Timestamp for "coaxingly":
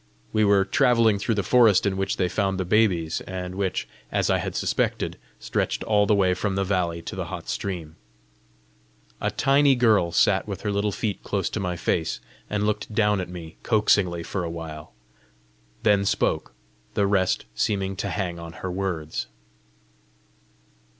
13.61-14.23